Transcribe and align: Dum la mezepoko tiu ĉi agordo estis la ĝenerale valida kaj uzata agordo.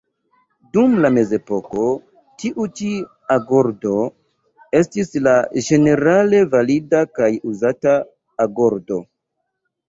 Dum 0.75 0.93
la 1.05 1.09
mezepoko 1.17 1.83
tiu 2.43 2.65
ĉi 2.79 2.87
agordo 3.35 3.91
estis 4.79 5.13
la 5.27 5.35
ĝenerale 5.67 6.41
valida 6.55 7.03
kaj 7.21 7.31
uzata 7.53 7.95
agordo. 8.49 9.01